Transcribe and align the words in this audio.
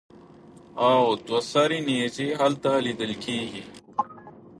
او 0.87 1.01
دوه 1.25 1.41
سرې 1.51 1.79
نېزې 1.87 2.27
هلته 2.41 2.69
لیدلې 2.85 3.17
کېږي. 3.25 3.63